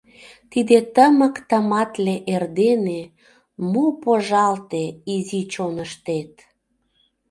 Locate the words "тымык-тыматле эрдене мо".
0.95-3.85